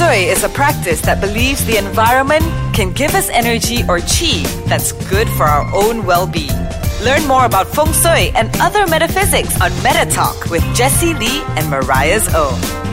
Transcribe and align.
Shui 0.00 0.30
is 0.30 0.44
a 0.44 0.48
practice 0.48 1.02
that 1.02 1.20
believes 1.20 1.62
the 1.66 1.76
environment 1.76 2.42
can 2.74 2.90
give 2.90 3.14
us 3.14 3.28
energy 3.28 3.82
or 3.82 4.00
chi 4.00 4.40
that's 4.64 4.92
good 5.10 5.28
for 5.28 5.44
our 5.44 5.70
own 5.74 6.06
well 6.06 6.26
being. 6.26 6.56
Learn 7.04 7.28
more 7.28 7.44
about 7.44 7.68
Feng 7.68 7.92
Shui 7.92 8.30
and 8.34 8.48
other 8.62 8.86
metaphysics 8.86 9.60
on 9.60 9.70
Meta 9.82 10.08
Talk 10.10 10.48
with 10.48 10.62
Jesse 10.74 11.12
Lee 11.12 11.42
and 11.54 11.68
Mariah's 11.68 12.26
O. 12.30 12.89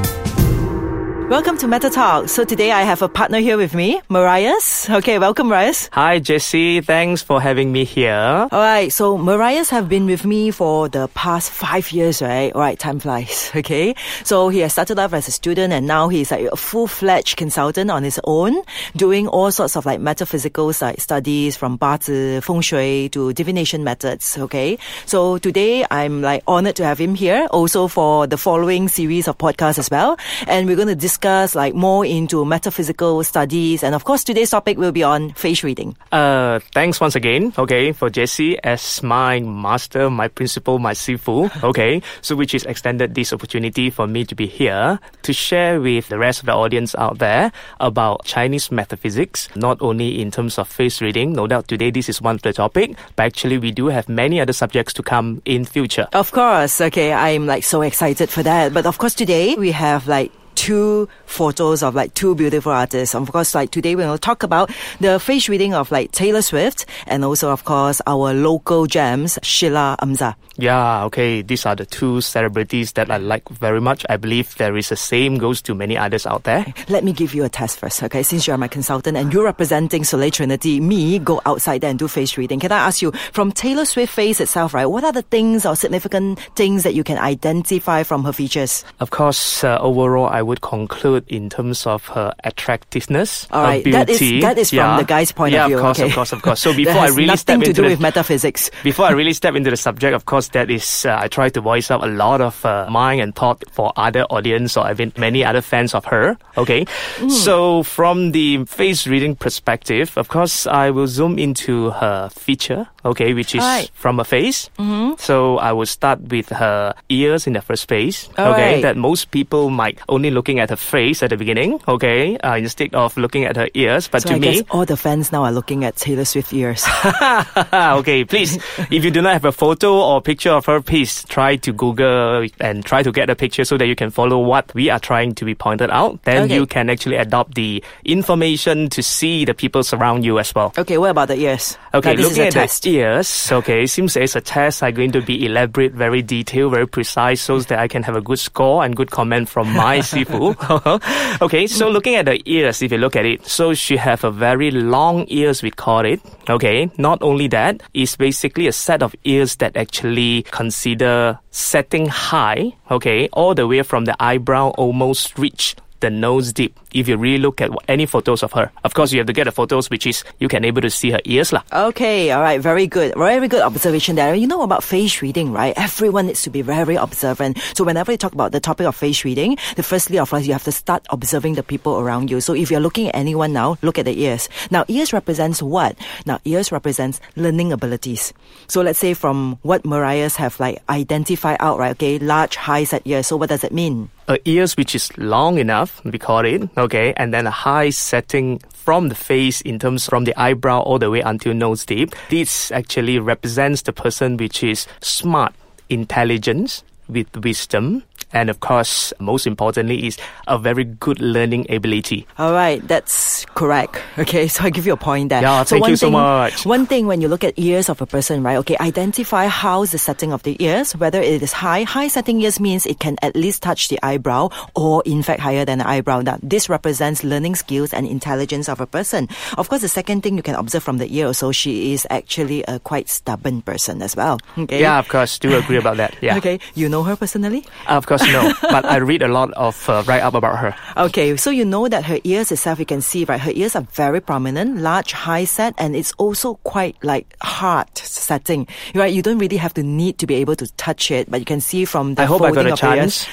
Welcome 1.29 1.57
to 1.57 1.67
Meta 1.67 1.89
Talk. 1.89 2.29
So 2.29 2.45
today 2.45 2.71
I 2.71 2.83
have 2.83 3.01
a 3.01 3.09
partner 3.09 3.39
here 3.39 3.57
with 3.57 3.75
me, 3.75 3.99
Marias. 4.07 4.89
Okay, 4.89 5.19
welcome, 5.19 5.49
Marias. 5.49 5.89
Hi, 5.91 6.19
Jesse. 6.19 6.79
Thanks 6.79 7.21
for 7.21 7.41
having 7.41 7.73
me 7.73 7.83
here. 7.83 8.47
All 8.49 8.59
right. 8.59 8.93
So 8.93 9.17
Marias 9.17 9.69
have 9.69 9.89
been 9.89 10.05
with 10.05 10.23
me 10.23 10.51
for 10.51 10.87
the 10.87 11.09
past 11.09 11.51
five 11.51 11.91
years, 11.91 12.21
right? 12.21 12.53
All 12.53 12.61
right, 12.61 12.79
time 12.79 12.99
flies. 12.99 13.51
Okay. 13.57 13.95
So 14.23 14.47
he 14.47 14.59
has 14.59 14.71
started 14.71 14.99
off 14.99 15.11
as 15.13 15.27
a 15.27 15.31
student 15.31 15.73
and 15.73 15.85
now 15.85 16.07
he's 16.07 16.31
like 16.31 16.45
a 16.45 16.55
full-fledged 16.55 17.35
consultant 17.35 17.91
on 17.91 18.03
his 18.03 18.21
own, 18.23 18.61
doing 18.95 19.27
all 19.27 19.51
sorts 19.51 19.75
of 19.75 19.85
like 19.85 19.99
metaphysical 19.99 20.71
like, 20.79 21.01
studies 21.01 21.57
from 21.57 21.77
Bazi, 21.77 22.41
Feng 22.41 22.61
Shui 22.61 23.09
to 23.09 23.33
divination 23.33 23.83
methods. 23.83 24.37
Okay. 24.37 24.77
So 25.05 25.39
today 25.39 25.85
I'm 25.91 26.21
like 26.21 26.43
honored 26.47 26.77
to 26.77 26.85
have 26.85 26.99
him 26.99 27.15
here 27.15 27.47
also 27.51 27.89
for 27.89 28.27
the 28.27 28.37
following 28.37 28.87
series 28.87 29.27
of 29.27 29.37
podcasts 29.37 29.79
as 29.79 29.89
well. 29.89 30.17
And 30.47 30.67
we're 30.67 30.77
going 30.77 30.87
to 30.87 30.95
discuss 30.95 31.16
discuss 31.17 31.55
like 31.55 31.73
more 31.73 32.05
into 32.05 32.45
metaphysical 32.45 33.23
studies. 33.23 33.83
And 33.83 33.95
of 33.95 34.03
course, 34.03 34.23
today's 34.23 34.51
topic 34.51 34.77
will 34.77 34.91
be 34.91 35.01
on 35.01 35.33
face 35.33 35.63
reading. 35.63 35.97
Uh, 36.11 36.59
thanks 36.73 37.01
once 37.01 37.15
again, 37.15 37.53
okay, 37.57 37.91
for 37.91 38.09
Jesse 38.09 38.61
as 38.63 39.01
my 39.01 39.39
master, 39.39 40.11
my 40.11 40.27
principal, 40.27 40.77
my 40.77 40.93
sifu, 40.93 41.49
okay, 41.63 42.01
so 42.21 42.35
which 42.35 42.53
is 42.53 42.65
extended 42.65 43.15
this 43.15 43.33
opportunity 43.33 43.89
for 43.89 44.05
me 44.05 44.25
to 44.25 44.35
be 44.35 44.45
here 44.45 44.99
to 45.23 45.33
share 45.33 45.81
with 45.81 46.07
the 46.09 46.19
rest 46.19 46.41
of 46.41 46.45
the 46.45 46.53
audience 46.53 46.93
out 46.95 47.17
there 47.17 47.51
about 47.79 48.23
Chinese 48.25 48.71
metaphysics, 48.71 49.49
not 49.55 49.81
only 49.81 50.21
in 50.21 50.29
terms 50.29 50.59
of 50.59 50.67
face 50.67 51.01
reading, 51.01 51.33
no 51.33 51.47
doubt 51.47 51.67
today 51.67 51.89
this 51.89 52.09
is 52.09 52.21
one 52.21 52.35
of 52.35 52.43
the 52.43 52.53
topic, 52.53 52.95
but 53.15 53.25
actually 53.25 53.57
we 53.57 53.71
do 53.71 53.87
have 53.87 54.07
many 54.07 54.39
other 54.39 54.53
subjects 54.53 54.93
to 54.93 55.01
come 55.01 55.41
in 55.45 55.65
future. 55.65 56.07
Of 56.13 56.31
course, 56.31 56.79
okay, 56.79 57.11
I'm 57.11 57.47
like 57.47 57.63
so 57.63 57.81
excited 57.81 58.29
for 58.29 58.43
that. 58.43 58.73
But 58.73 58.85
of 58.85 58.99
course 58.99 59.15
today 59.15 59.55
we 59.55 59.71
have 59.71 60.07
like 60.07 60.31
two 60.57 61.07
photos 61.27 61.83
of 61.83 61.93
like 61.93 62.13
two 62.15 62.33
beautiful 62.33 62.71
artists. 62.71 63.13
Of 63.13 63.31
course, 63.31 63.53
like 63.53 63.69
today 63.69 63.95
we're 63.95 64.07
going 64.07 64.17
to 64.17 64.19
talk 64.19 64.41
about 64.41 64.71
the 64.99 65.19
face 65.19 65.47
reading 65.47 65.75
of 65.75 65.91
like 65.91 66.11
Taylor 66.11 66.41
Swift 66.41 66.85
and 67.05 67.23
also, 67.23 67.51
of 67.51 67.63
course, 67.63 68.01
our 68.07 68.33
local 68.33 68.87
gems, 68.87 69.37
Shila 69.43 69.95
Amzah. 70.01 70.35
Yeah, 70.57 71.05
okay. 71.05 71.43
These 71.43 71.67
are 71.67 71.75
the 71.75 71.85
two 71.85 72.19
celebrities 72.21 72.93
that 72.93 73.11
I 73.11 73.17
like 73.17 73.47
very 73.49 73.79
much. 73.79 74.03
I 74.09 74.17
believe 74.17 74.55
there 74.55 74.75
is 74.75 74.89
the 74.89 74.95
same 74.95 75.37
goes 75.37 75.61
to 75.61 75.75
many 75.75 75.95
others 75.95 76.25
out 76.25 76.43
there. 76.43 76.65
Let 76.89 77.03
me 77.03 77.13
give 77.13 77.35
you 77.35 77.43
a 77.43 77.49
test 77.49 77.77
first, 77.77 78.01
okay? 78.01 78.23
Since 78.23 78.47
you're 78.47 78.57
my 78.57 78.67
consultant 78.67 79.15
and 79.15 79.31
you're 79.31 79.45
representing 79.45 80.03
Soleil 80.03 80.31
Trinity, 80.31 80.79
me 80.79 81.19
go 81.19 81.39
outside 81.45 81.81
there 81.81 81.91
and 81.91 81.99
do 81.99 82.07
face 82.07 82.35
reading. 82.35 82.59
Can 82.59 82.71
I 82.71 82.79
ask 82.79 83.03
you, 83.03 83.11
from 83.33 83.51
Taylor 83.51 83.85
Swift 83.85 84.11
face 84.11 84.41
itself, 84.41 84.73
right? 84.73 84.87
What 84.87 85.03
are 85.03 85.11
the 85.11 85.21
things 85.21 85.63
or 85.63 85.75
significant 85.75 86.39
things 86.55 86.81
that 86.81 86.95
you 86.95 87.03
can 87.03 87.19
identify 87.19 88.01
from 88.01 88.23
her 88.23 88.33
features? 88.33 88.83
Of 88.99 89.11
course, 89.11 89.63
uh, 89.63 89.77
overall, 89.79 90.25
I 90.25 90.41
would 90.47 90.61
conclude 90.61 91.25
in 91.27 91.49
terms 91.49 91.85
of 91.85 92.07
her 92.07 92.33
attractiveness, 92.43 93.47
All 93.51 93.63
right, 93.63 93.83
beauty. 93.83 93.97
That 93.97 94.09
is, 94.09 94.41
that 94.41 94.57
is 94.57 94.73
yeah. 94.73 94.87
from 94.87 95.03
the 95.03 95.07
guy's 95.07 95.31
point 95.31 95.53
yeah, 95.53 95.65
of 95.65 95.67
view. 95.67 95.77
of 95.77 95.83
course, 95.83 95.99
okay. 95.99 96.09
of 96.09 96.15
course, 96.15 96.31
of 96.31 96.41
course. 96.41 96.59
So 96.61 96.73
before 96.83 97.01
I 97.01 97.09
really 97.09 97.35
step 97.35 97.61
into 97.61 97.81
the, 97.81 97.89
with 97.89 97.99
metaphysics, 97.99 98.71
before 98.83 99.05
I 99.05 99.11
really 99.11 99.33
step 99.33 99.55
into 99.55 99.69
the 99.69 99.77
subject, 99.77 100.15
of 100.15 100.25
course, 100.25 100.47
that 100.49 100.71
is 100.71 101.05
uh, 101.05 101.19
I 101.19 101.27
try 101.27 101.49
to 101.49 101.61
voice 101.61 101.91
out 101.91 102.03
a 102.03 102.07
lot 102.07 102.41
of 102.41 102.65
uh, 102.65 102.87
mind 102.89 103.21
and 103.21 103.35
thought 103.35 103.63
for 103.71 103.91
other 103.97 104.23
audience 104.23 104.77
or 104.77 104.89
even 104.89 105.11
many 105.17 105.43
other 105.43 105.61
fans 105.61 105.93
of 105.93 106.05
her. 106.05 106.37
Okay, 106.57 106.85
mm. 107.17 107.29
so 107.29 107.83
from 107.83 108.31
the 108.31 108.63
face 108.65 109.05
reading 109.05 109.35
perspective, 109.35 110.17
of 110.17 110.29
course, 110.29 110.65
I 110.65 110.89
will 110.89 111.07
zoom 111.07 111.37
into 111.37 111.91
her 111.91 112.29
feature. 112.29 112.87
Okay, 113.05 113.33
which 113.33 113.55
is 113.55 113.61
right. 113.61 113.89
from 113.93 114.17
her 114.17 114.25
face. 114.25 114.69
Mm-hmm. 114.77 115.15
So 115.17 115.59
I 115.59 115.71
will 115.71 115.85
start 115.85 116.19
with 116.27 116.49
her 116.49 116.93
ears 117.07 117.47
in 117.47 117.53
the 117.53 117.61
first 117.61 117.87
place. 117.87 118.27
All 118.37 118.51
okay, 118.51 118.73
right. 118.73 118.81
that 118.81 118.97
most 118.97 119.31
people 119.31 119.69
might 119.69 119.99
only 120.09 120.29
looking 120.37 120.59
at 120.61 120.69
her 120.69 120.77
face 120.77 121.23
at 121.25 121.31
the 121.33 121.37
beginning. 121.37 121.81
Okay, 121.87 122.37
uh, 122.45 122.55
instead 122.61 122.93
of 122.93 123.17
looking 123.17 123.45
at 123.49 123.55
her 123.57 123.67
ears. 123.73 124.07
But 124.07 124.21
so 124.21 124.29
to 124.29 124.35
I 124.35 124.39
me, 124.39 124.53
guess 124.61 124.63
all 124.69 124.85
the 124.85 124.95
fans 124.97 125.31
now 125.33 125.43
are 125.43 125.51
looking 125.51 125.81
at 125.83 125.95
Taylor 125.97 126.25
Swift 126.25 126.53
ears. 126.53 126.85
okay, 127.73 128.23
please, 128.23 128.55
if 128.93 129.01
you 129.03 129.09
do 129.11 129.21
not 129.21 129.33
have 129.33 129.45
a 129.45 129.51
photo 129.51 129.97
or 129.97 130.21
picture 130.21 130.51
of 130.51 130.65
her, 130.67 130.81
please 130.81 131.23
try 131.25 131.55
to 131.57 131.73
Google 131.73 132.47
and 132.59 132.85
try 132.85 133.01
to 133.03 133.11
get 133.11 133.29
a 133.29 133.35
picture 133.35 133.65
so 133.65 133.77
that 133.77 133.87
you 133.87 133.95
can 133.95 134.09
follow 134.11 134.37
what 134.37 134.69
we 134.73 134.89
are 134.89 134.99
trying 134.99 135.33
to 135.35 135.45
be 135.45 135.55
pointed 135.55 135.89
out. 135.89 136.21
Then 136.23 136.45
Okay. 136.45 136.55
you 136.55 136.65
can 136.67 136.89
actually 136.89 137.15
adopt 137.17 137.55
the 137.55 137.83
information 138.05 138.89
to 138.89 139.01
see 139.01 139.45
the 139.45 139.53
people 139.53 139.83
surround 139.83 140.23
you 140.25 140.37
as 140.39 140.53
well. 140.53 140.73
okay, 140.77 140.97
what 140.97 141.09
about 141.11 141.27
the 141.29 141.35
ears? 141.37 141.77
Okay, 141.93 142.13
Now, 142.15 142.21
looking 142.21 142.43
at 142.43 142.53
test. 142.53 142.83
the 142.83 142.97
ears, 142.97 143.51
okay, 143.51 143.85
seems 143.87 144.15
it's 144.15 144.35
a 144.35 144.41
test. 144.41 144.83
I'm 144.83 144.93
going 144.93 145.11
to 145.13 145.21
be 145.21 145.45
elaborate, 145.45 145.93
very 145.93 146.21
detailed, 146.21 146.73
very 146.73 146.87
precise, 146.87 147.41
so 147.41 147.59
that 147.59 147.79
I 147.79 147.87
can 147.87 148.03
have 148.03 148.15
a 148.15 148.21
good 148.21 148.39
score 148.39 148.83
and 148.83 148.95
good 148.95 149.09
comment 149.11 149.49
from 149.49 149.71
my 149.73 150.01
sifu. 150.27 151.41
okay, 151.41 151.67
so 151.67 151.89
looking 151.89 152.15
at 152.15 152.25
the 152.25 152.41
ears, 152.45 152.81
if 152.81 152.91
you 152.91 152.97
look 152.97 153.15
at 153.15 153.25
it, 153.25 153.45
so 153.45 153.73
she 153.73 153.97
have 153.97 154.23
a 154.23 154.31
very 154.31 154.71
long 154.71 155.25
ears, 155.29 155.63
we 155.63 155.71
call 155.71 156.05
it. 156.05 156.19
Okay, 156.49 156.89
not 156.97 157.21
only 157.21 157.47
that, 157.49 157.81
it's 157.93 158.15
basically 158.15 158.67
a 158.67 158.71
set 158.71 159.03
of 159.03 159.15
ears 159.23 159.55
that 159.57 159.75
actually 159.75 160.43
consider 160.51 161.39
setting 161.51 162.07
high. 162.07 162.73
Okay, 162.91 163.29
all 163.33 163.53
the 163.55 163.67
way 163.67 163.81
from 163.83 164.05
the 164.05 164.15
eyebrow 164.21 164.69
almost 164.77 165.37
reach 165.37 165.75
the 165.99 166.09
nose 166.09 166.53
deep. 166.53 166.79
If 166.93 167.07
you 167.07 167.17
really 167.17 167.37
look 167.37 167.61
at 167.61 167.71
any 167.87 168.05
photos 168.05 168.43
of 168.43 168.53
her, 168.53 168.71
of 168.83 168.93
course 168.93 169.11
you 169.11 169.19
have 169.19 169.27
to 169.27 169.33
get 169.33 169.45
the 169.45 169.51
photos 169.51 169.89
which 169.89 170.07
is 170.07 170.23
you 170.39 170.47
can 170.47 170.65
able 170.65 170.81
to 170.81 170.89
see 170.89 171.11
her 171.11 171.21
ears 171.25 171.53
lah. 171.53 171.63
Okay, 171.71 172.31
all 172.31 172.41
right, 172.41 172.61
very 172.61 172.87
good. 172.87 173.13
Very 173.15 173.47
good 173.47 173.61
observation 173.61 174.15
there. 174.15 174.33
You 174.35 174.47
know 174.47 174.61
about 174.61 174.83
face 174.83 175.21
reading, 175.21 175.51
right? 175.51 175.73
Everyone 175.77 176.27
needs 176.27 176.41
to 176.43 176.49
be 176.49 176.61
very 176.61 176.95
observant. 176.95 177.57
So 177.75 177.83
whenever 177.83 178.11
you 178.11 178.17
talk 178.17 178.33
about 178.33 178.51
the 178.51 178.59
topic 178.59 178.87
of 178.87 178.95
face 178.95 179.23
reading, 179.25 179.57
the 179.75 179.83
firstly 179.83 180.19
of 180.19 180.29
course 180.29 180.45
you 180.45 180.53
have 180.53 180.63
to 180.65 180.71
start 180.71 181.05
observing 181.09 181.55
the 181.55 181.63
people 181.63 181.99
around 181.99 182.31
you. 182.31 182.41
So 182.41 182.53
if 182.53 182.71
you're 182.71 182.79
looking 182.79 183.07
at 183.07 183.15
anyone 183.15 183.53
now, 183.53 183.77
look 183.81 183.97
at 183.97 184.05
the 184.05 184.17
ears. 184.19 184.49
Now 184.71 184.85
ears 184.87 185.13
represents 185.13 185.61
what? 185.61 185.97
Now 186.25 186.39
ears 186.45 186.71
represents 186.71 187.19
learning 187.35 187.71
abilities. 187.71 188.33
So 188.67 188.81
let's 188.81 188.99
say 188.99 189.13
from 189.13 189.59
what 189.61 189.85
Mariah's 189.85 190.35
have 190.37 190.59
like 190.59 190.81
identified 190.89 191.57
out, 191.59 191.79
right? 191.79 191.91
Okay, 191.91 192.19
large 192.19 192.55
high 192.55 192.83
set 192.83 193.01
ears. 193.05 193.27
So 193.27 193.37
what 193.37 193.49
does 193.49 193.63
it 193.63 193.73
mean? 193.73 194.09
A 194.29 194.37
ears 194.43 194.75
which 194.75 194.93
is 194.93 195.17
long 195.17 195.57
enough, 195.57 196.03
we 196.03 196.19
call 196.19 196.43
it, 196.43 196.67
okay, 196.77 197.13
and 197.15 197.33
then 197.33 197.47
a 197.47 197.51
high 197.51 197.89
setting 197.91 198.59
from 198.73 199.07
the 199.07 199.15
face 199.15 199.61
in 199.61 199.79
terms 199.79 200.05
from 200.05 200.25
the 200.25 200.37
eyebrow 200.37 200.81
all 200.81 200.99
the 200.99 201.09
way 201.09 201.21
until 201.21 201.53
nose 201.53 201.85
deep. 201.85 202.13
This 202.29 202.69
actually 202.71 203.19
represents 203.19 203.83
the 203.83 203.93
person 203.93 204.35
which 204.35 204.63
is 204.63 204.85
smart, 204.99 205.53
intelligence 205.87 206.83
with 207.07 207.33
wisdom, 207.37 208.03
and 208.33 208.49
of 208.49 208.59
course, 208.59 209.13
most 209.19 209.47
importantly, 209.47 210.05
is 210.07 210.17
a 210.47 210.57
very 210.57 210.83
good 210.83 211.19
learning 211.19 211.65
ability. 211.69 212.27
All 212.37 212.51
right, 212.53 212.85
that's 212.87 213.45
correct. 213.55 214.01
Okay, 214.27 214.47
so 214.47 214.63
I 214.63 214.71
give 214.71 214.85
you 214.85 214.93
a 214.93 214.97
point 214.97 215.29
there. 215.29 215.41
Yeah, 215.41 215.63
so 215.63 215.75
thank 215.75 215.81
one 215.83 215.91
you 215.91 215.95
so 215.95 216.09
much. 216.09 216.65
One 216.65 216.85
thing 216.85 217.05
when 217.07 217.21
you 217.21 217.27
look 217.27 217.43
at 217.43 217.53
ears 217.57 217.87
of 217.87 218.01
a 218.01 218.05
person, 218.05 218.41
right? 218.41 218.57
Okay, 218.57 218.75
identify 218.81 219.45
how's 219.45 219.91
the 219.91 219.97
setting 219.97 220.33
of 220.33 220.41
the 220.43 220.61
ears, 220.63 220.95
whether 220.95 221.21
it 221.21 221.41
is 221.43 221.53
high. 221.53 221.83
High 221.83 222.07
setting 222.07 222.41
ears 222.41 222.59
means 222.59 222.85
it 222.85 222.99
can 222.99 223.15
at 223.21 223.35
least 223.35 223.61
touch 223.61 223.87
the 223.89 223.99
eyebrow 224.03 224.49
or 224.75 225.03
in 225.05 225.21
fact 225.23 225.39
higher 225.39 225.65
than 225.65 225.77
the 225.79 225.87
eyebrow. 225.87 226.21
Now, 226.21 226.39
this 226.41 226.67
represents 226.67 227.23
learning 227.23 227.55
skills 227.55 227.93
and 227.93 228.07
intelligence 228.07 228.67
of 228.67 228.81
a 228.81 228.87
person. 228.87 229.29
Of 229.57 229.69
course, 229.69 229.81
the 229.81 229.87
second 229.87 230.21
thing 230.23 230.35
you 230.35 230.43
can 230.43 230.55
observe 230.55 230.83
from 230.83 230.97
the 230.97 231.07
ear 231.15 231.27
also, 231.27 231.51
she 231.51 231.93
is 231.93 232.07
actually 232.09 232.63
a 232.63 232.79
quite 232.79 233.07
stubborn 233.07 233.61
person 233.61 234.01
as 234.01 234.15
well. 234.15 234.39
Okay. 234.57 234.81
Yeah, 234.81 234.99
of 234.99 235.07
course, 235.07 235.37
do 235.39 235.55
agree 235.55 235.77
about 235.77 235.97
that. 235.97 236.15
Yeah. 236.21 236.37
Okay, 236.47 236.59
you 236.75 236.87
know 236.87 237.01
her 237.01 237.15
personally? 237.15 237.65
Of 237.87 238.05
course, 238.05 238.16
no, 238.25 238.53
but 238.61 238.85
I 238.85 238.97
read 238.97 239.21
a 239.21 239.27
lot 239.27 239.51
of 239.53 239.89
uh, 239.89 240.03
write 240.07 240.21
up 240.21 240.33
about 240.33 240.57
her. 240.59 240.75
Okay, 240.97 241.35
so 241.37 241.49
you 241.49 241.65
know 241.65 241.87
that 241.87 242.05
her 242.05 242.19
ears 242.23 242.51
itself, 242.51 242.79
you 242.79 242.85
can 242.85 243.01
see, 243.01 243.25
right? 243.25 243.39
Her 243.39 243.51
ears 243.53 243.75
are 243.75 243.85
very 243.93 244.21
prominent, 244.21 244.77
large, 244.77 245.11
high 245.11 245.45
set, 245.45 245.73
and 245.77 245.95
it's 245.95 246.13
also 246.13 246.55
quite 246.63 246.95
like 247.03 247.35
hard 247.41 247.87
setting, 247.97 248.67
right? 248.95 249.13
You 249.13 249.21
don't 249.21 249.37
really 249.37 249.57
have 249.57 249.73
to 249.75 249.83
need 249.83 250.17
to 250.19 250.27
be 250.27 250.35
able 250.35 250.55
to 250.55 250.71
touch 250.75 251.11
it, 251.11 251.29
but 251.29 251.39
you 251.39 251.45
can 251.45 251.61
see 251.61 251.85
from 251.85 252.15
the 252.15 252.23
I 252.23 252.25
hope 252.25 252.41
I 252.41 252.51
got 252.51 252.65
a 252.65 252.73
of 252.73 252.97
ears. 252.97 253.27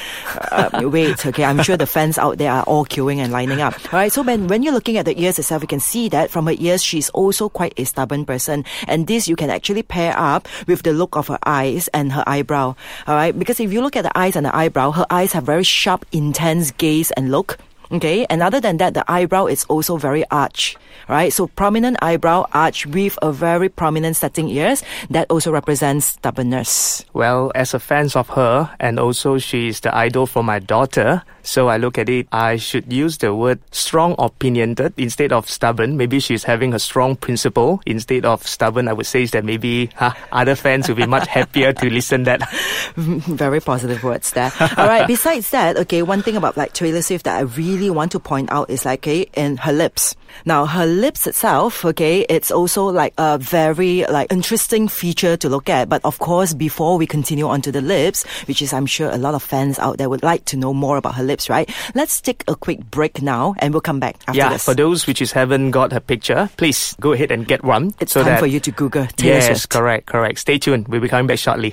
Uh, 0.50 0.88
wait, 0.88 1.24
okay, 1.26 1.44
I'm 1.44 1.62
sure 1.62 1.76
the 1.76 1.86
fans 1.86 2.18
out 2.18 2.38
there 2.38 2.52
are 2.52 2.64
all 2.64 2.84
queuing 2.84 3.18
and 3.18 3.32
lining 3.32 3.60
up. 3.60 3.74
All 3.92 4.00
right, 4.00 4.12
so 4.12 4.22
when, 4.22 4.48
when 4.48 4.62
you're 4.62 4.72
looking 4.72 4.98
at 4.98 5.04
the 5.04 5.18
ears 5.20 5.38
itself, 5.38 5.62
you 5.62 5.68
can 5.68 5.80
see 5.80 6.08
that 6.08 6.30
from 6.30 6.46
her 6.46 6.54
ears, 6.58 6.82
she's 6.82 7.10
also 7.10 7.48
quite 7.48 7.74
a 7.78 7.84
stubborn 7.84 8.24
person. 8.24 8.64
And 8.86 9.06
this 9.06 9.28
you 9.28 9.36
can 9.36 9.50
actually 9.50 9.82
pair 9.82 10.14
up 10.16 10.48
with 10.66 10.82
the 10.82 10.92
look 10.92 11.16
of 11.16 11.28
her 11.28 11.38
eyes 11.44 11.88
and 11.88 12.12
her 12.12 12.24
eyebrow. 12.26 12.74
All 13.06 13.14
right, 13.14 13.36
because 13.36 13.60
if 13.60 13.72
you 13.72 13.80
look 13.80 13.96
at 13.96 14.02
the 14.02 14.16
eyes 14.16 14.36
and 14.36 14.46
the 14.46 14.54
eyebrow, 14.54 14.73
her 14.92 15.06
eyes 15.10 15.32
have 15.32 15.44
very 15.44 15.64
sharp, 15.64 16.04
intense 16.12 16.70
gaze 16.72 17.10
and 17.12 17.30
look. 17.30 17.58
Okay, 17.94 18.26
and 18.26 18.42
other 18.42 18.58
than 18.58 18.78
that, 18.78 18.94
the 18.94 19.04
eyebrow 19.06 19.46
is 19.46 19.62
also 19.70 19.96
very 19.96 20.26
arch, 20.28 20.76
right? 21.08 21.32
So 21.32 21.46
prominent 21.46 21.96
eyebrow 22.02 22.46
arch 22.52 22.86
with 22.86 23.16
a 23.22 23.30
very 23.30 23.68
prominent 23.68 24.16
setting 24.16 24.48
ears 24.48 24.82
that 25.10 25.30
also 25.30 25.52
represents 25.52 26.18
stubbornness. 26.18 27.04
Well, 27.12 27.52
as 27.54 27.72
a 27.72 27.78
fan 27.78 28.10
of 28.16 28.28
her, 28.30 28.68
and 28.80 28.98
also 28.98 29.38
she's 29.38 29.78
the 29.78 29.94
idol 29.94 30.26
for 30.26 30.42
my 30.42 30.58
daughter, 30.58 31.22
so 31.44 31.68
I 31.68 31.76
look 31.76 31.98
at 31.98 32.08
it, 32.08 32.26
I 32.32 32.56
should 32.56 32.90
use 32.90 33.18
the 33.18 33.34
word 33.34 33.60
strong 33.70 34.16
opinionated 34.18 34.94
instead 34.96 35.30
of 35.30 35.48
stubborn. 35.48 35.96
Maybe 35.96 36.18
she's 36.18 36.42
having 36.42 36.72
a 36.72 36.78
strong 36.78 37.16
principle 37.16 37.80
instead 37.84 38.24
of 38.24 38.46
stubborn. 38.46 38.88
I 38.88 38.94
would 38.94 39.06
say 39.06 39.26
that 39.26 39.44
maybe 39.44 39.90
huh, 39.94 40.14
other 40.32 40.56
fans 40.56 40.88
will 40.88 40.96
be 40.96 41.06
much 41.06 41.28
happier 41.28 41.72
to 41.74 41.90
listen 41.90 42.24
that. 42.24 42.50
Very 42.96 43.60
positive 43.60 44.02
words 44.02 44.30
there. 44.32 44.50
All 44.58 44.88
right. 44.88 45.06
Besides 45.06 45.50
that, 45.50 45.76
okay, 45.76 46.00
one 46.02 46.22
thing 46.22 46.36
about 46.36 46.56
like 46.56 46.72
Taylor 46.72 47.02
Swift 47.02 47.26
that 47.26 47.36
I 47.36 47.42
really 47.42 47.83
want 47.92 48.12
to 48.12 48.18
point 48.18 48.50
out 48.50 48.70
is 48.70 48.84
like, 48.84 49.00
okay, 49.00 49.26
in 49.34 49.58
her 49.58 49.72
lips. 49.72 50.16
Now, 50.44 50.66
her 50.66 50.86
lips 50.86 51.26
itself, 51.26 51.84
okay, 51.84 52.22
it's 52.28 52.50
also 52.50 52.86
like 52.86 53.14
a 53.18 53.38
very 53.38 54.04
like 54.06 54.32
interesting 54.32 54.88
feature 54.88 55.36
to 55.36 55.48
look 55.48 55.68
at. 55.68 55.88
But 55.88 56.04
of 56.04 56.18
course, 56.18 56.54
before 56.54 56.96
we 56.96 57.06
continue 57.06 57.46
on 57.46 57.60
to 57.62 57.70
the 57.72 57.82
lips, 57.82 58.24
which 58.48 58.62
is 58.62 58.72
I'm 58.72 58.86
sure 58.86 59.10
a 59.10 59.18
lot 59.18 59.34
of 59.34 59.42
fans 59.42 59.78
out 59.78 59.98
there 59.98 60.08
would 60.08 60.22
like 60.22 60.44
to 60.46 60.56
know 60.56 60.72
more 60.72 60.96
about 60.96 61.14
her 61.16 61.22
lips 61.22 61.34
lips, 61.34 61.50
right? 61.50 61.68
Let's 61.94 62.20
take 62.20 62.44
a 62.46 62.54
quick 62.54 62.90
break 62.90 63.20
now 63.20 63.54
and 63.58 63.74
we'll 63.74 63.80
come 63.80 63.98
back 63.98 64.16
after 64.28 64.38
yeah, 64.38 64.50
this. 64.50 64.64
for 64.64 64.74
those 64.74 65.06
which 65.06 65.20
is 65.20 65.32
haven't 65.32 65.72
got 65.72 65.92
her 65.92 66.00
picture, 66.00 66.48
please 66.56 66.94
go 67.00 67.12
ahead 67.12 67.32
and 67.32 67.46
get 67.46 67.64
one. 67.64 67.92
it's 67.98 68.12
so 68.12 68.22
time 68.22 68.34
that, 68.34 68.40
for 68.40 68.46
you 68.46 68.60
to 68.60 68.70
Google 68.70 69.06
Taylor 69.06 69.34
Yes, 69.34 69.46
Swift. 69.46 69.70
correct, 69.70 70.06
correct. 70.06 70.38
Stay 70.38 70.58
tuned. 70.58 70.86
We'll 70.88 71.00
be 71.00 71.08
coming 71.08 71.26
back 71.26 71.38
shortly. 71.38 71.72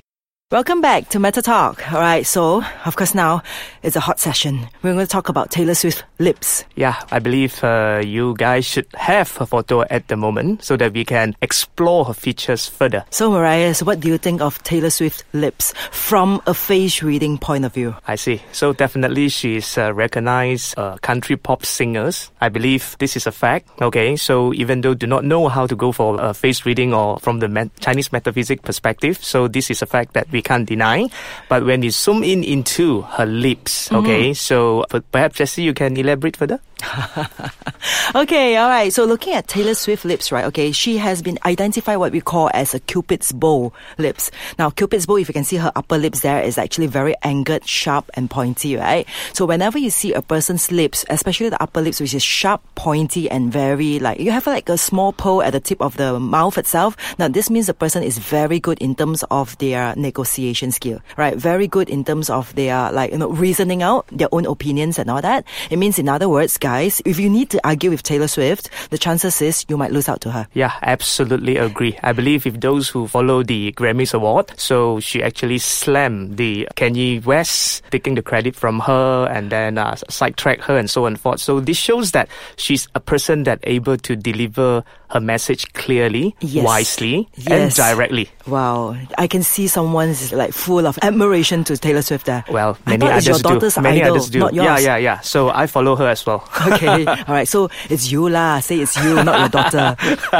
Welcome 0.52 0.82
back 0.82 1.08
to 1.12 1.20
Meta 1.20 1.42
Talk. 1.42 1.94
All 1.94 2.02
right, 2.02 2.26
so 2.26 2.62
of 2.84 2.98
course 2.98 3.16
now 3.16 3.42
it's 3.84 3.96
a 3.96 4.02
hot 4.02 4.20
session. 4.20 4.68
We're 4.84 4.92
going 4.92 5.06
to 5.06 5.10
talk 5.10 5.30
about 5.30 5.50
Taylor 5.50 5.76
Swift 5.76 6.04
lips. 6.20 6.66
Yeah, 6.76 7.02
I 7.10 7.20
believe 7.20 7.64
uh, 7.64 8.02
you 8.04 8.36
guys 8.38 8.66
should 8.66 8.86
have 8.96 9.34
her 9.38 9.46
photo 9.46 9.84
at 9.90 10.10
the 10.10 10.18
moment 10.18 10.66
so 10.66 10.76
that 10.76 10.92
we 10.92 11.06
can 11.06 11.38
explore 11.42 12.04
her 12.04 12.14
features 12.14 12.68
further. 12.68 13.06
So 13.12 13.32
Mariah, 13.32 13.74
so 13.74 13.86
what 13.86 14.02
do 14.02 14.10
you 14.10 14.18
think 14.18 14.42
of 14.42 14.62
Taylor 14.64 14.90
Swift 14.90 15.24
lips 15.32 15.74
from 15.90 16.42
a 16.46 16.54
face 16.54 17.02
reading 17.02 17.38
point 17.38 17.64
of 17.64 17.74
view? 17.74 17.96
I 18.06 18.18
see. 18.18 18.42
So 18.52 18.74
definitely 18.74 19.30
she's 19.30 19.78
uh, 19.78 19.94
recognized 19.94 20.78
uh, 20.78 20.98
country 20.98 21.38
pop 21.38 21.66
singers. 21.66 22.30
I 22.42 22.50
believe 22.50 22.98
this 23.00 23.16
is 23.16 23.26
a 23.26 23.32
fact. 23.32 23.70
Okay, 23.82 24.18
so 24.18 24.54
even 24.56 24.82
though 24.82 24.96
do 24.96 25.08
not 25.08 25.24
know 25.24 25.48
how 25.48 25.66
to 25.66 25.78
go 25.78 25.94
for 25.94 26.20
uh, 26.20 26.34
face 26.34 26.66
reading 26.66 26.94
or 26.94 27.20
from 27.20 27.40
the 27.40 27.48
met- 27.48 27.72
Chinese 27.80 28.12
metaphysics 28.12 28.64
perspective, 28.64 29.24
so 29.24 29.48
this 29.48 29.72
is 29.72 29.82
a 29.82 29.86
fact 29.86 30.12
that 30.12 30.30
we 30.30 30.41
can't 30.42 30.68
deny. 30.68 31.08
But 31.50 31.66
when 31.66 31.84
you 31.84 31.92
zoom 31.92 32.24
in 32.24 32.44
into 32.44 33.02
her 33.02 33.26
lips, 33.26 33.92
okay, 33.92 34.32
mm-hmm. 34.32 34.34
so 34.34 34.86
p- 34.90 35.02
perhaps 35.12 35.38
Jesse, 35.38 35.64
you 35.64 35.74
can 35.74 35.96
elaborate 35.98 36.38
further. 36.38 36.60
Okay, 38.14 38.58
all 38.58 38.68
right. 38.68 38.92
So 38.92 39.06
looking 39.06 39.34
at 39.34 39.48
Taylor 39.48 39.74
Swift 39.74 40.04
lips, 40.04 40.32
right? 40.32 40.46
Okay, 40.46 40.74
she 40.74 40.98
has 40.98 41.22
been 41.22 41.40
identified 41.46 41.98
what 41.98 42.12
we 42.12 42.20
call 42.20 42.52
as 42.54 42.74
a 42.74 42.80
Cupid's 42.82 43.32
bow 43.32 43.72
lips. 43.98 44.32
Now, 44.60 44.70
Cupid's 44.70 45.06
bow, 45.06 45.18
if 45.18 45.30
you 45.30 45.34
can 45.34 45.46
see 45.46 45.56
her 45.56 45.72
upper 45.76 45.98
lips 45.98 46.20
there, 46.20 46.42
is 46.42 46.58
actually 46.58 46.88
very 46.88 47.16
angled, 47.24 47.66
sharp, 47.66 48.10
and 48.16 48.30
pointy, 48.30 48.76
right? 48.76 49.08
So 49.34 49.46
whenever 49.46 49.78
you 49.78 49.90
see 49.90 50.14
a 50.14 50.22
person's 50.22 50.72
lips, 50.72 51.06
especially 51.10 51.50
the 51.50 51.62
upper 51.64 51.82
lips, 51.82 52.02
which 52.02 52.14
is 52.14 52.22
sharp, 52.22 52.62
pointy, 52.76 53.32
and 53.32 53.52
very 53.52 54.00
like 54.00 54.20
you 54.20 54.32
have 54.32 54.46
like 54.46 54.68
a 54.68 54.78
small 54.78 55.14
pearl 55.14 55.42
at 55.42 55.54
the 55.54 55.60
tip 55.60 55.82
of 55.82 55.96
the 55.98 56.20
mouth 56.20 56.58
itself. 56.58 56.98
Now, 57.18 57.30
this 57.30 57.50
means 57.50 57.68
the 57.68 57.74
person 57.74 58.04
is 58.04 58.18
very 58.18 58.60
good 58.60 58.78
in 58.80 58.94
terms 58.96 59.24
of 59.32 59.58
their 59.60 59.96
negotiation 59.96 60.72
skill, 60.72 61.00
right? 61.18 61.38
Very 61.38 61.68
good 61.68 61.90
in 61.90 62.04
terms 62.04 62.30
of 62.30 62.54
their 62.56 62.92
like 62.92 63.12
you 63.12 63.18
know 63.18 63.30
reasoning 63.30 63.84
out 63.84 64.06
their 64.12 64.30
own 64.32 64.46
opinions 64.46 65.00
and 65.00 65.10
all 65.10 65.22
that. 65.22 65.46
It 65.70 65.78
means, 65.78 65.98
in 65.98 66.10
other 66.10 66.28
words, 66.28 66.58
guys, 66.58 66.71
if 66.80 67.20
you 67.20 67.30
need 67.30 67.50
to 67.52 67.60
argue 67.68 67.90
with 67.90 68.04
Taylor 68.04 68.28
Swift, 68.28 68.70
the 68.90 68.98
chances 68.98 69.42
is 69.42 69.66
you 69.68 69.78
might 69.78 69.92
lose 69.92 70.08
out 70.10 70.22
to 70.22 70.32
her. 70.32 70.48
Yeah, 70.54 70.72
absolutely 70.82 71.58
agree. 71.58 71.98
I 72.04 72.14
believe 72.14 72.46
if 72.48 72.60
those 72.60 72.88
who 72.90 73.08
follow 73.08 73.44
the 73.44 73.72
Grammys 73.74 74.14
award, 74.14 74.52
so 74.58 75.00
she 75.00 75.22
actually 75.22 75.58
slammed 75.58 76.38
the 76.38 76.68
Kanye 76.76 77.24
West, 77.26 77.84
taking 77.92 78.16
the 78.16 78.22
credit 78.22 78.56
from 78.56 78.80
her 78.80 79.28
and 79.32 79.50
then 79.52 79.78
uh, 79.78 79.96
sidetrack 80.10 80.62
her 80.62 80.78
and 80.78 80.90
so 80.90 81.06
on 81.06 81.14
and 81.14 81.20
forth. 81.20 81.40
So 81.40 81.60
this 81.60 81.78
shows 81.78 82.12
that 82.12 82.30
she's 82.58 82.88
a 82.96 83.00
person 83.00 83.44
that 83.44 83.60
able 83.64 83.98
to 83.98 84.16
deliver 84.16 84.84
her 85.10 85.20
message 85.20 85.72
clearly, 85.74 86.34
Yes. 86.40 86.64
wisely, 86.66 87.28
Yes. 87.36 87.50
and 87.52 87.74
directly. 87.76 88.30
Wow, 88.48 88.96
I 89.18 89.28
can 89.28 89.44
see 89.44 89.68
someone's 89.68 90.32
like 90.32 90.54
full 90.54 90.88
of 90.88 90.98
admiration 91.02 91.64
to 91.66 91.76
Taylor 91.78 92.02
Swift 92.02 92.26
there. 92.28 92.46
Well, 92.50 92.78
I 92.86 92.96
many 92.98 93.12
others 93.12 93.28
your 93.28 93.40
daughter's 93.40 93.76
do. 93.76 93.82
Many 93.82 94.02
idol, 94.02 94.16
others 94.16 94.30
do. 94.30 94.40
not 94.40 94.54
yours. 94.54 94.66
Yeah, 94.66 94.78
yeah, 94.80 94.98
yeah. 94.98 95.20
So 95.20 95.50
I 95.50 95.68
follow 95.68 95.96
her 95.98 96.08
as 96.08 96.26
well. 96.26 96.48
okay, 96.68 97.06
all 97.06 97.34
right. 97.36 97.48
So 97.48 97.70
it's 97.90 98.12
you 98.12 98.30
lah. 98.30 98.60
Say 98.60 98.80
it's 98.80 98.96
you, 98.98 99.24
not 99.24 99.40
your 99.40 99.50
daughter. 99.50 99.96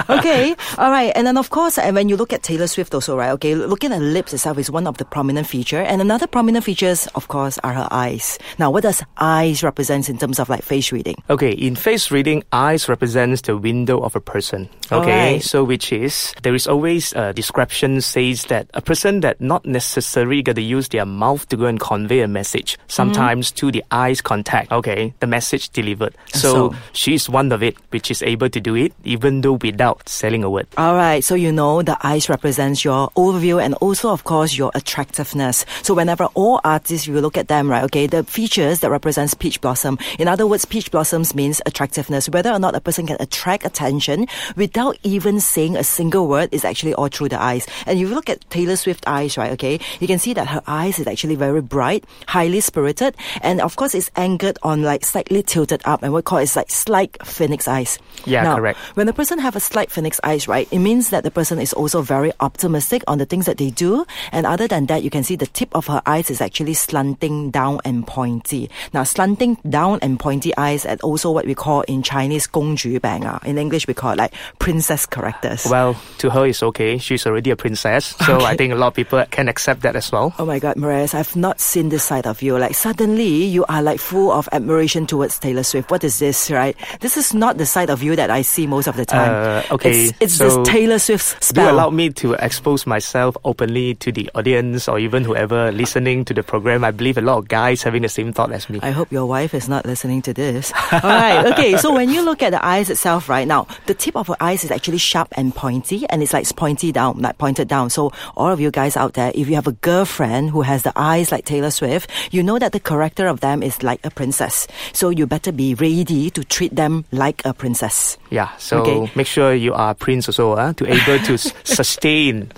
Okay, 0.10 0.56
all 0.78 0.92
right. 0.92 1.12
And 1.16 1.28
then 1.28 1.38
of 1.38 1.50
course, 1.50 1.78
and 1.78 1.96
when 1.96 2.10
you 2.10 2.18
look 2.18 2.34
at 2.34 2.44
Taylor 2.44 2.68
Swift 2.68 2.94
also, 2.94 3.18
right? 3.18 3.32
Okay, 3.32 3.56
looking 3.56 3.92
at 3.92 4.02
lips 4.02 4.34
itself 4.34 4.58
is 4.58 4.70
one 4.72 4.88
of 4.88 4.98
the 4.98 5.06
prominent 5.06 5.48
feature, 5.48 5.82
and 5.82 6.02
another 6.02 6.28
prominent 6.28 6.66
features, 6.66 7.08
of 7.16 7.28
course, 7.28 7.58
are 7.64 7.74
her 7.74 7.88
eyes. 7.92 8.38
Now, 8.60 8.72
what 8.72 8.84
does 8.84 9.04
eyes 9.18 9.64
represent 9.64 10.10
in 10.10 10.18
terms 10.18 10.40
of 10.40 10.50
like 10.50 10.64
face 10.64 10.92
reading? 10.92 11.16
Okay, 11.30 11.52
in 11.52 11.76
face 11.76 12.12
reading, 12.12 12.44
eyes 12.52 12.88
represents 12.90 13.42
the 13.42 13.58
window 13.58 14.00
of 14.00 14.16
a 14.16 14.22
person. 14.22 14.70
Okay, 14.92 15.38
Alright. 15.38 15.44
so 15.44 15.64
which 15.64 15.92
is 15.92 16.34
there 16.44 16.54
is 16.54 16.68
always 16.68 17.14
a 17.14 17.34
description 17.34 18.02
says 18.02 18.46
that 18.46 18.70
a 18.74 18.82
person 18.82 19.22
that 19.22 19.40
not 19.40 19.66
necessarily 19.66 20.42
got 20.42 20.56
to 20.56 20.62
use 20.62 20.90
their 20.90 21.06
mouth 21.06 21.48
to 21.50 21.58
go 21.58 21.66
and 21.66 21.80
convey 21.80 22.22
a 22.22 22.28
message. 22.28 22.78
Sometimes 22.88 23.52
to 23.52 23.72
the 23.72 23.84
eyes 23.92 24.22
contact. 24.22 24.72
Okay, 24.72 25.14
the 25.20 25.28
message 25.28 25.70
delivered. 25.70 26.11
So, 26.34 26.72
So- 26.72 26.76
she's 26.94 27.30
one 27.30 27.52
of 27.52 27.64
it, 27.64 27.76
which 27.90 28.12
is 28.12 28.22
able 28.24 28.50
to 28.50 28.60
do 28.60 28.76
it 28.76 28.94
even 29.04 29.42
though 29.42 29.54
without 29.62 30.08
saying 30.08 30.44
a 30.44 30.50
word. 30.50 30.68
All 30.78 30.96
right, 30.96 31.24
so 31.24 31.36
you 31.36 31.52
know 31.52 31.82
the 31.82 31.98
eyes 32.04 32.30
represents 32.30 32.84
your 32.86 33.10
overview 33.18 33.62
and 33.64 33.74
also, 33.76 34.10
of 34.10 34.24
course, 34.24 34.56
your 34.58 34.72
attractiveness. 34.76 35.66
So 35.82 35.94
whenever 35.94 36.26
all 36.34 36.62
artists, 36.64 37.08
you 37.08 37.20
look 37.20 37.38
at 37.38 37.48
them, 37.48 37.70
right? 37.70 37.84
Okay, 37.86 38.08
the 38.08 38.24
features 38.24 38.80
that 38.82 38.92
represents 38.92 39.34
peach 39.34 39.60
blossom. 39.62 39.98
In 40.20 40.28
other 40.28 40.46
words, 40.48 40.66
peach 40.66 40.92
blossoms 40.92 41.34
means 41.36 41.62
attractiveness. 41.66 42.30
Whether 42.30 42.52
or 42.52 42.60
not 42.60 42.76
a 42.76 42.82
person 42.82 43.08
can 43.08 43.18
attract 43.20 43.66
attention 43.66 44.28
without 44.56 44.98
even 45.04 45.40
saying 45.40 45.76
a 45.76 45.84
single 45.84 46.28
word 46.28 46.50
is 46.52 46.64
actually 46.66 46.94
all 46.94 47.08
through 47.08 47.30
the 47.30 47.42
eyes. 47.42 47.66
And 47.86 48.00
if 48.00 48.08
you 48.08 48.14
look 48.14 48.30
at 48.30 48.48
Taylor 48.50 48.76
Swift 48.76 49.04
eyes, 49.08 49.38
right? 49.38 49.52
Okay, 49.54 49.80
you 50.00 50.08
can 50.08 50.20
see 50.20 50.34
that 50.34 50.48
her 50.48 50.62
eyes 50.68 51.00
is 51.00 51.08
actually 51.08 51.36
very 51.36 51.62
bright, 51.62 52.06
highly 52.28 52.62
spirited, 52.62 53.16
and 53.42 53.62
of 53.62 53.76
course, 53.76 53.96
it's 53.96 54.12
anchored 54.16 54.58
on 54.64 54.84
like 54.84 55.06
slightly 55.06 55.44
tilted 55.44 55.82
up 55.92 56.04
and 56.04 56.14
we 56.14 56.22
call 56.22 56.40
is 56.40 56.56
like 56.56 56.72
slight 56.72 57.18
phoenix 57.26 57.68
eyes. 57.68 58.00
Yeah, 58.26 58.44
now, 58.44 58.56
correct. 58.56 58.80
When 58.96 59.08
the 59.08 59.14
person 59.14 59.40
have 59.40 59.56
a 59.56 59.60
slight 59.60 59.92
phoenix 59.92 60.20
eyes, 60.24 60.48
right, 60.48 60.68
it 60.72 60.80
means 60.80 61.10
that 61.10 61.24
the 61.24 61.32
person 61.32 61.60
is 61.60 61.74
also 61.74 62.02
very 62.02 62.32
optimistic 62.40 63.04
on 63.08 63.18
the 63.18 63.26
things 63.26 63.46
that 63.46 63.58
they 63.58 63.70
do. 63.70 64.06
And 64.32 64.46
other 64.46 64.68
than 64.68 64.86
that, 64.88 65.04
you 65.04 65.10
can 65.10 65.24
see 65.24 65.36
the 65.36 65.48
tip 65.48 65.76
of 65.76 65.88
her 65.88 66.02
eyes 66.06 66.30
is 66.30 66.40
actually 66.40 66.74
slanting 66.74 67.52
down 67.52 67.80
and 67.84 68.08
pointy. 68.08 68.70
Now, 68.94 69.04
slanting 69.04 69.58
down 69.68 70.00
and 70.02 70.20
pointy 70.20 70.56
eyes 70.58 70.86
and 70.86 71.02
also 71.02 71.32
what 71.32 71.46
we 71.46 71.56
call 71.56 71.82
in 71.82 72.04
Chinese 72.04 72.48
gong 72.48 72.76
ju 72.76 73.00
bang. 73.00 73.26
Ah, 73.26 73.40
in 73.44 73.58
English, 73.58 73.88
we 73.88 73.94
call 73.94 74.14
it 74.14 74.18
like 74.18 74.34
princess 74.60 75.06
characters. 75.06 75.68
Well, 75.70 76.00
to 76.20 76.30
her, 76.30 76.48
it's 76.48 76.64
okay. 76.64 76.98
She's 76.98 77.26
already 77.26 77.52
a 77.52 77.56
princess. 77.56 78.16
So 78.26 78.38
okay. 78.38 78.46
I 78.46 78.56
think 78.56 78.74
a 78.74 78.76
lot 78.76 78.88
of 78.88 78.94
people 78.94 79.24
can 79.32 79.50
accept 79.50 79.82
that 79.82 79.96
as 79.96 80.12
well. 80.12 80.34
Oh 80.40 80.46
my 80.46 80.60
God, 80.60 80.78
Marais, 80.78 81.10
I've 81.14 81.36
not 81.36 81.60
seen 81.60 81.90
this 81.90 82.04
side 82.04 82.28
of 82.28 82.42
you. 82.42 82.58
Like 82.58 82.76
suddenly 82.76 83.44
you 83.46 83.66
are 83.66 83.82
like 83.82 84.00
full 84.00 84.32
of 84.32 84.48
admiration 84.52 85.06
towards 85.06 85.40
Taylor 85.40 85.64
Swift 85.64 85.81
what 85.90 86.04
is 86.04 86.20
this, 86.20 86.50
right? 86.52 86.76
This 87.00 87.18
is 87.18 87.34
not 87.34 87.58
the 87.58 87.66
side 87.66 87.90
of 87.90 88.02
you 88.04 88.16
that 88.16 88.30
I 88.30 88.42
see 88.42 88.68
most 88.68 88.88
of 88.88 88.96
the 88.96 89.06
time. 89.06 89.32
Uh, 89.70 89.74
okay, 89.76 90.06
It's, 90.06 90.14
it's 90.20 90.34
so 90.36 90.64
this 90.64 90.70
Taylor 90.70 91.00
Swift's 91.00 91.34
Do 91.34 91.46
spell. 91.62 91.74
allow 91.76 91.90
me 91.90 92.10
to 92.12 92.34
expose 92.34 92.86
myself 92.86 93.36
openly 93.44 93.96
to 93.96 94.12
the 94.12 94.30
audience 94.36 94.88
or 94.88 95.00
even 95.00 95.24
whoever 95.24 95.72
listening 95.72 96.26
to 96.26 96.34
the 96.34 96.44
program. 96.44 96.84
I 96.84 96.92
believe 96.92 97.18
a 97.18 97.22
lot 97.22 97.38
of 97.38 97.48
guys 97.48 97.84
having 97.84 98.02
the 98.02 98.10
same 98.10 98.34
thought 98.34 98.52
as 98.52 98.70
me. 98.70 98.80
I 98.82 98.92
hope 98.92 99.12
your 99.12 99.26
wife 99.26 99.54
is 99.54 99.68
not 99.70 99.86
listening 99.86 100.22
to 100.24 100.34
this. 100.34 100.72
All 100.92 101.00
right. 101.04 101.46
Okay. 101.54 101.78
So 101.78 101.94
when 101.94 102.10
you 102.10 102.22
look 102.24 102.42
at 102.44 102.52
the 102.52 102.64
eyes 102.66 102.90
itself 102.90 103.30
right 103.30 103.48
now, 103.48 103.68
the 103.86 103.94
tip 103.94 104.16
of 104.16 104.28
her 104.28 104.38
eyes 104.40 104.64
is 104.64 104.72
actually 104.72 104.98
sharp 105.00 105.30
and 105.34 105.54
pointy 105.56 106.06
and 106.10 106.22
it's 106.24 106.34
like 106.34 106.48
pointy 106.56 106.92
down, 106.92 107.20
like 107.22 107.38
pointed 107.38 107.68
down. 107.68 107.90
So 107.90 108.12
all 108.36 108.52
of 108.52 108.60
you 108.60 108.72
guys 108.72 108.98
out 108.98 109.14
there, 109.14 109.32
if 109.36 109.48
you 109.48 109.56
have 109.56 109.68
a 109.68 109.72
girlfriend 109.74 110.50
who 110.50 110.62
has 110.62 110.84
the 110.84 110.94
eyes 110.96 111.32
like 111.32 111.46
Taylor 111.46 111.72
Swift, 111.72 112.10
you 112.32 112.44
know 112.44 112.60
that 112.60 112.72
the 112.72 112.80
character 112.80 113.28
of 113.28 113.40
them 113.40 113.64
is 113.64 113.82
like 113.84 114.04
a 114.06 114.10
princess. 114.10 114.68
So 114.94 115.10
you 115.10 115.26
better 115.28 115.52
be 115.52 115.71
ready 115.76 116.30
to 116.32 116.44
treat 116.44 116.76
them 116.76 117.06
like 117.12 117.42
a 117.46 117.54
princess. 117.54 118.18
yeah, 118.30 118.50
so 118.58 118.82
Okay. 118.82 119.12
make 119.16 119.28
sure 119.28 119.54
you 119.54 119.74
are 119.74 119.94
prince 119.94 120.28
also 120.28 120.54
uh, 120.54 120.74
to 120.74 120.86
able 120.88 121.20
to 121.26 121.34
s- 121.34 121.54
sustain. 121.64 122.52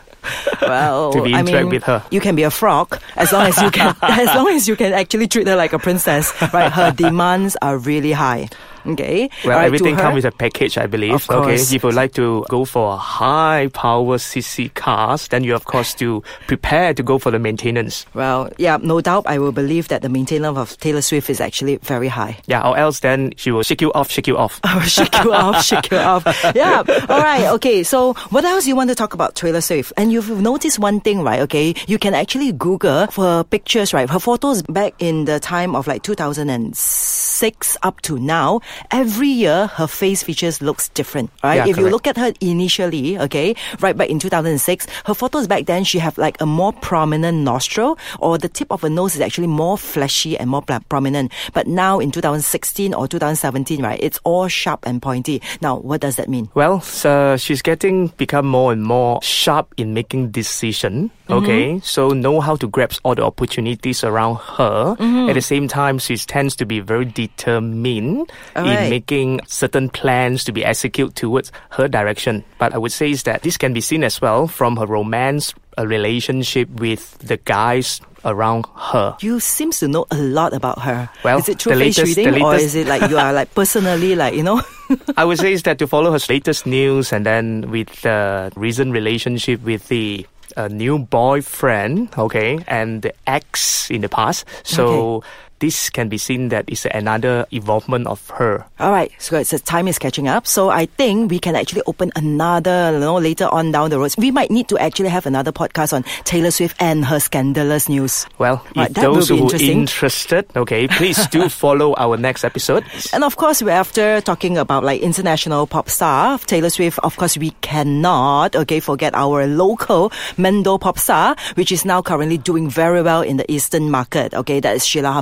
Well, 0.61 1.11
To 1.15 1.23
be 1.23 1.33
I 1.33 1.39
interact 1.41 1.65
mean, 1.65 1.69
with 1.75 1.83
her. 1.83 2.03
you 2.11 2.21
can 2.21 2.35
be 2.35 2.43
a 2.43 2.51
frog 2.51 2.97
as 3.17 3.31
long 3.33 3.45
as 3.47 3.61
you 3.61 3.69
can, 3.71 3.95
as 4.01 4.27
long 4.35 4.47
as 4.49 4.67
you 4.67 4.75
can 4.75 4.93
actually 4.93 5.27
treat 5.27 5.47
her 5.47 5.55
like 5.55 5.73
a 5.73 5.79
princess, 5.79 6.31
right? 6.53 6.71
Her 6.71 6.91
demands 6.91 7.57
are 7.61 7.77
really 7.77 8.13
high. 8.13 8.47
Okay. 8.85 9.29
Well, 9.45 9.57
right, 9.57 9.65
everything 9.65 9.95
comes 9.95 10.15
with 10.15 10.25
a 10.25 10.31
package, 10.31 10.77
I 10.77 10.87
believe. 10.87 11.13
Of 11.13 11.29
Okay, 11.29 11.55
if 11.55 11.83
you 11.83 11.91
like 11.91 12.13
to 12.13 12.45
go 12.49 12.65
for 12.65 12.93
a 12.93 12.97
high 12.97 13.69
power 13.73 14.17
CC 14.17 14.73
cars, 14.73 15.27
then 15.29 15.43
you 15.43 15.55
of 15.55 15.65
course 15.65 15.93
to 15.95 16.23
prepare 16.47 16.93
to 16.93 17.03
go 17.03 17.17
for 17.17 17.31
the 17.31 17.39
maintenance. 17.39 18.05
Well, 18.13 18.49
yeah, 18.57 18.77
no 18.81 19.01
doubt 19.01 19.25
I 19.27 19.39
will 19.39 19.51
believe 19.51 19.87
that 19.87 20.01
the 20.01 20.09
maintenance 20.09 20.57
of 20.57 20.77
Taylor 20.77 21.01
Swift 21.01 21.29
is 21.29 21.39
actually 21.39 21.77
very 21.77 22.07
high. 22.07 22.37
Yeah, 22.45 22.67
or 22.67 22.77
else 22.77 22.99
then 22.99 23.33
she 23.37 23.51
will 23.51 23.63
shake 23.63 23.81
you 23.81 23.91
off, 23.93 24.11
shake 24.11 24.27
you 24.27 24.37
off. 24.37 24.59
Oh, 24.75 24.79
shake 24.81 25.13
you 25.23 25.31
off, 25.31 25.63
shake 25.69 25.91
you 25.91 25.97
off. 25.97 26.25
Yeah. 26.55 26.83
All 27.07 27.19
right. 27.19 27.47
Okay. 27.53 27.83
So, 27.83 28.13
what 28.31 28.43
else 28.43 28.65
you 28.65 28.75
want 28.75 28.89
to 28.89 28.95
talk 28.95 29.13
about 29.13 29.35
Taylor 29.35 29.61
Swift? 29.61 29.93
And 29.97 30.11
you've 30.11 30.41
noticed 30.41 30.79
one 30.79 30.99
thing, 30.99 31.21
right? 31.21 31.41
Okay. 31.41 31.75
You 31.85 31.99
can 31.99 32.15
actually 32.15 32.51
Google 32.53 33.05
her 33.11 33.43
pictures, 33.43 33.93
right? 33.93 34.09
Her 34.09 34.19
photos 34.19 34.63
back 34.63 34.93
in 34.97 35.25
the 35.25 35.39
time 35.39 35.75
of 35.75 35.85
like 35.85 36.01
2006 36.01 37.77
up 37.83 38.01
to 38.01 38.17
now. 38.17 38.61
Every 38.91 39.27
year, 39.27 39.67
her 39.67 39.87
face 39.87 40.23
features 40.23 40.61
looks 40.61 40.89
different, 40.89 41.31
right? 41.43 41.55
Yeah, 41.55 41.67
if 41.67 41.77
you 41.77 41.89
look 41.89 42.07
at 42.07 42.17
her 42.17 42.33
initially, 42.41 43.17
okay, 43.19 43.55
right 43.79 43.95
back 43.95 44.09
in 44.09 44.19
2006, 44.19 44.87
her 45.05 45.13
photos 45.13 45.47
back 45.47 45.65
then, 45.65 45.83
she 45.83 45.99
have 45.99 46.17
like 46.17 46.39
a 46.41 46.45
more 46.45 46.73
prominent 46.73 47.39
nostril 47.39 47.97
or 48.19 48.37
the 48.37 48.49
tip 48.49 48.71
of 48.71 48.81
her 48.81 48.89
nose 48.89 49.15
is 49.15 49.21
actually 49.21 49.47
more 49.47 49.77
fleshy 49.77 50.37
and 50.37 50.49
more 50.49 50.61
prominent. 50.61 51.31
But 51.53 51.67
now 51.67 51.99
in 51.99 52.11
2016 52.11 52.93
or 52.93 53.07
2017, 53.07 53.81
right, 53.81 53.99
it's 54.01 54.19
all 54.23 54.47
sharp 54.47 54.85
and 54.85 55.01
pointy. 55.01 55.41
Now, 55.61 55.77
what 55.77 56.01
does 56.01 56.15
that 56.17 56.29
mean? 56.29 56.49
Well, 56.53 56.81
so 56.81 57.37
she's 57.37 57.61
getting 57.61 58.07
become 58.17 58.45
more 58.45 58.71
and 58.71 58.83
more 58.83 59.21
sharp 59.21 59.73
in 59.77 59.93
making 59.93 60.31
decision. 60.31 61.11
Mm-hmm. 61.27 61.33
Okay, 61.33 61.79
so 61.79 62.09
know 62.09 62.41
how 62.41 62.55
to 62.57 62.67
grasp 62.67 62.99
all 63.03 63.15
the 63.15 63.23
opportunities 63.23 64.03
around 64.03 64.37
her. 64.37 64.95
Mm-hmm. 64.95 65.29
At 65.29 65.33
the 65.33 65.41
same 65.41 65.67
time, 65.67 65.97
she 65.99 66.17
tends 66.17 66.55
to 66.57 66.65
be 66.65 66.79
very 66.79 67.05
determined 67.05 68.31
All 68.63 68.69
in 68.69 68.89
making 68.89 69.41
certain 69.47 69.89
plans 69.89 70.43
to 70.45 70.51
be 70.51 70.63
executed 70.65 71.15
towards 71.15 71.51
her 71.71 71.87
direction. 71.87 72.43
But 72.57 72.73
I 72.73 72.77
would 72.77 72.91
say 72.91 73.11
is 73.11 73.23
that 73.23 73.43
this 73.43 73.57
can 73.57 73.73
be 73.73 73.81
seen 73.81 74.03
as 74.03 74.21
well 74.21 74.47
from 74.47 74.77
her 74.77 74.85
romance 74.85 75.53
a 75.77 75.87
relationship 75.87 76.69
with 76.69 77.17
the 77.19 77.37
guys 77.37 77.99
around 78.25 78.65
her. 78.75 79.17
You 79.21 79.39
seems 79.39 79.79
to 79.79 79.87
know 79.87 80.05
a 80.11 80.17
lot 80.17 80.53
about 80.53 80.79
her. 80.79 81.09
Well, 81.23 81.39
is 81.39 81.49
it 81.49 81.61
through 81.61 81.75
the 81.75 81.79
face 81.79 81.97
latest- 81.97 82.17
reading 82.17 82.43
or 82.43 82.55
is 82.55 82.75
it 82.75 82.87
like 82.87 83.09
you 83.09 83.17
are 83.17 83.33
like 83.33 83.53
personally 83.53 84.15
like 84.15 84.35
you 84.35 84.43
know? 84.43 84.61
I 85.17 85.25
would 85.25 85.39
say 85.39 85.51
is 85.53 85.63
that 85.63 85.79
to 85.79 85.87
follow 85.87 86.11
her 86.11 86.19
latest 86.29 86.65
news 86.65 87.11
and 87.11 87.25
then 87.25 87.69
with 87.69 87.89
the 88.01 88.51
recent 88.55 88.93
relationship 88.93 89.61
with 89.63 89.87
the 89.87 90.25
uh, 90.55 90.67
new 90.67 90.99
boyfriend, 90.99 92.09
okay, 92.17 92.63
and 92.67 93.01
the 93.01 93.13
ex 93.27 93.89
in 93.89 94.01
the 94.01 94.09
past. 94.09 94.45
So 94.63 95.23
this 95.63 95.89
can 95.89 96.09
be 96.09 96.17
seen 96.17 96.49
that 96.49 96.67
is 96.67 96.85
another 96.91 97.47
involvement 97.49 98.05
of 98.05 98.19
her. 98.31 98.65
All 98.81 98.91
right, 98.91 99.09
so 99.17 99.37
it's 99.39 99.53
uh, 99.53 99.59
time 99.63 99.87
is 99.87 99.97
catching 99.97 100.27
up. 100.27 100.45
So 100.45 100.69
I 100.69 100.87
think 100.87 101.31
we 101.31 101.39
can 101.39 101.55
actually 101.55 101.83
open 101.87 102.11
another, 102.17 102.91
you 102.91 102.99
know, 102.99 103.15
later 103.15 103.47
on 103.47 103.71
down 103.71 103.89
the 103.89 103.97
road. 103.97 104.13
We 104.17 104.29
might 104.29 104.51
need 104.51 104.67
to 104.67 104.77
actually 104.77 105.07
have 105.07 105.25
another 105.25 105.53
podcast 105.53 105.93
on 105.93 106.03
Taylor 106.25 106.51
Swift 106.51 106.75
and 106.81 107.05
her 107.05 107.17
scandalous 107.21 107.87
news. 107.87 108.27
Well, 108.39 108.61
Right, 108.75 108.89
if 108.89 108.95
those 108.95 109.29
who 109.29 109.47
are 109.47 109.55
interested, 109.55 110.45
okay, 110.53 110.85
please 110.89 111.25
do 111.27 111.47
follow 111.63 111.95
our 111.95 112.17
next 112.17 112.43
episode. 112.43 112.83
And 113.13 113.23
of 113.23 113.37
course, 113.37 113.63
we're 113.63 113.71
after 113.71 114.19
talking 114.19 114.57
about 114.57 114.83
like 114.83 114.99
international 114.99 115.65
pop 115.65 115.87
star 115.87 116.37
Taylor 116.39 116.71
Swift. 116.71 116.99
Of 117.03 117.15
course, 117.15 117.37
we 117.37 117.51
cannot 117.61 118.57
okay 118.57 118.81
forget 118.81 119.15
our 119.15 119.47
local 119.47 120.09
Mendo 120.35 120.77
pop 120.77 120.99
star, 120.99 121.37
which 121.55 121.71
is 121.71 121.85
now 121.85 122.01
currently 122.01 122.37
doing 122.37 122.69
very 122.69 123.01
well 123.01 123.21
in 123.21 123.37
the 123.37 123.49
Eastern 123.49 123.89
market. 123.89 124.33
Okay, 124.33 124.59
that 124.59 124.75
is 124.75 124.85
Shila 124.85 125.13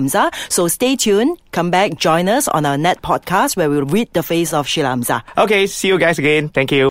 So 0.49 0.67
stay 0.67 0.95
tuned. 0.95 1.37
Come 1.51 1.69
back, 1.69 1.95
join 1.95 2.27
us 2.27 2.47
on 2.47 2.65
our 2.65 2.77
net 2.77 3.01
podcast 3.01 3.55
where 3.55 3.69
we'll 3.69 3.85
read 3.85 4.11
the 4.13 4.23
face 4.23 4.53
of 4.53 4.67
Shila 4.67 4.89
Amzah. 4.89 5.21
Okay, 5.37 5.67
see 5.67 5.87
you 5.89 5.97
guys 5.97 6.17
again. 6.17 6.49
Thank 6.49 6.71
you. 6.71 6.89